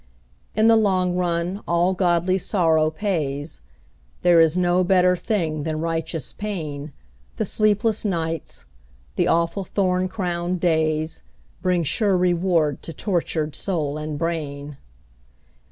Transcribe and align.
In 0.55 0.67
the 0.67 0.75
long 0.75 1.13
run 1.13 1.61
all 1.67 1.93
godly 1.93 2.39
sorrow 2.39 2.89
pays, 2.89 3.61
There 4.23 4.39
is 4.41 4.57
no 4.57 4.83
better 4.83 5.15
thing 5.15 5.61
than 5.61 5.79
righteous 5.79 6.33
pain, 6.33 6.91
The 7.37 7.45
sleepless 7.45 8.03
nights, 8.03 8.65
the 9.15 9.27
awful 9.27 9.63
thorn 9.63 10.07
crowned 10.07 10.59
days, 10.59 11.21
Bring 11.61 11.83
sure 11.83 12.17
reward 12.17 12.81
to 12.81 12.93
tortured 12.93 13.55
soul 13.55 13.99
and 13.99 14.17
brain. 14.17 14.77